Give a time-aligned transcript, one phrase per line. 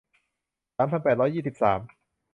[0.75, 1.79] สามพันแปดร้อยสี่สิบสาม